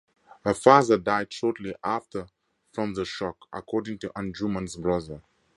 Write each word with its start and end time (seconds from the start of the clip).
Her 0.43 0.55
father 0.55 0.97
died 0.97 1.31
shortly 1.31 1.75
after 1.83 2.25
from 2.73 2.95
the 2.95 3.05
shock, 3.05 3.37
according 3.53 3.99
to 3.99 4.09
Anjuman's 4.15 4.75
brother. 4.75 5.21